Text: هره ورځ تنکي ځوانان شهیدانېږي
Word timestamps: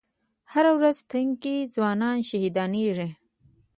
هره 0.51 0.71
ورځ 0.77 0.97
تنکي 1.11 1.55
ځوانان 1.75 2.17
شهیدانېږي 2.29 3.09